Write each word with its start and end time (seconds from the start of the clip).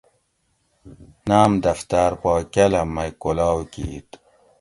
ناۤم 1.27 1.51
دفتاۤر 1.63 2.11
پا 2.21 2.33
کاۤلام 2.53 2.89
مئی 2.95 3.11
کلاؤ 3.21 3.59
کیت 3.73 4.09